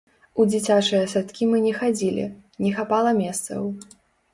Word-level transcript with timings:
У 0.43 0.45
дзіцячыя 0.53 1.01
садкі 1.13 1.49
мы 1.51 1.57
не 1.67 1.75
хадзілі, 1.83 2.29
не 2.67 2.77
хапала 2.79 3.17
месцаў. 3.23 3.75